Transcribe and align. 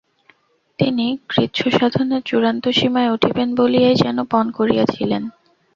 তিনি 0.79 1.05
কৃচ্ছ্রসাধনের 1.29 2.21
চূড়ান্ত 2.25 2.65
সীমায় 2.69 3.13
উঠিবেন 3.13 3.49
বলিয়াই 3.55 3.95
যেন 3.95 4.17
পণ 4.23 4.45
করিয়াছিলেন। 4.51 5.23